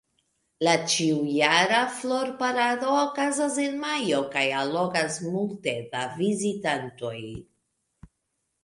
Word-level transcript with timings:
La 0.67 0.71
ĉiujara 0.93 1.81
Flor-parado 1.97 2.95
okazas 3.03 3.61
en 3.67 3.77
majo 3.85 4.23
kaj 4.37 4.45
allogas 4.63 5.21
multe 5.37 5.77
da 5.95 6.05
vizitantoj. 6.19 7.17